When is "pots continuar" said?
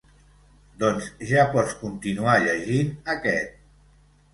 1.53-2.37